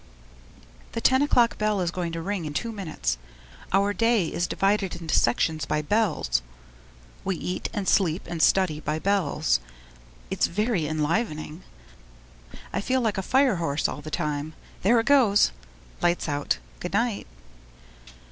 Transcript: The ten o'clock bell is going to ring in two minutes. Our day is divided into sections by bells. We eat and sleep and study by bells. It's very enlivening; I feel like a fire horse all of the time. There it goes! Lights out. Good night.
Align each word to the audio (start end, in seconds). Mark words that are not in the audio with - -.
The 0.93 0.99
ten 0.99 1.21
o'clock 1.21 1.59
bell 1.59 1.79
is 1.79 1.91
going 1.91 2.11
to 2.13 2.23
ring 2.23 2.45
in 2.45 2.55
two 2.55 2.71
minutes. 2.71 3.19
Our 3.71 3.93
day 3.93 4.29
is 4.29 4.47
divided 4.47 4.99
into 4.99 5.13
sections 5.13 5.63
by 5.67 5.83
bells. 5.83 6.41
We 7.23 7.35
eat 7.35 7.69
and 7.71 7.87
sleep 7.87 8.23
and 8.25 8.41
study 8.41 8.79
by 8.79 8.97
bells. 8.97 9.59
It's 10.31 10.47
very 10.47 10.87
enlivening; 10.87 11.61
I 12.73 12.81
feel 12.81 13.01
like 13.01 13.19
a 13.19 13.21
fire 13.21 13.57
horse 13.57 13.87
all 13.87 13.99
of 13.99 14.03
the 14.03 14.09
time. 14.09 14.53
There 14.81 14.99
it 14.99 15.05
goes! 15.05 15.51
Lights 16.01 16.27
out. 16.27 16.57
Good 16.79 16.93
night. 16.93 17.27